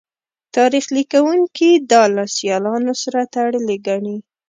تاریخ 0.55 0.85
لیکوونکي 0.97 1.69
دا 1.91 2.03
له 2.15 2.23
سیالانو 2.35 2.93
سره 3.03 3.19
تړلې 3.33 3.77
ګڼي 3.87 4.17